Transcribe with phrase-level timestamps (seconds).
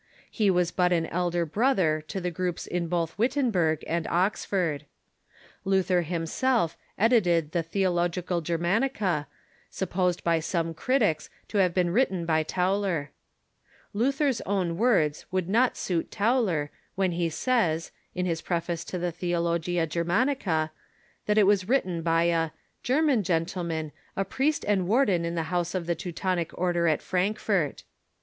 [0.31, 4.85] He was but an elder brother to the groups in both Wittenberg and Oxford.
[5.63, 9.25] Luther himself edited the '"Theologia Germani ca,"
[9.69, 13.09] supposed by some critics to have been written by Tauler,
[13.93, 19.11] Luther's own words would not suit Tauler, when he says, in his Preface to the
[19.11, 20.71] "Theologia Germanica,"
[21.27, 22.49] that it was written by a
[22.81, 27.83] "German gentleman, a priest and warden in the house of the Teutonic Order at Frankfort."